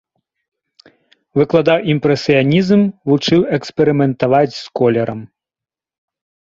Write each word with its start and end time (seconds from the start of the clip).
Выкладаў 1.39 1.85
імпрэсіянізм, 1.95 2.81
вучыў 3.11 3.41
эксперыментаваць 3.59 4.53
з 4.63 4.67
колерам. 4.83 5.19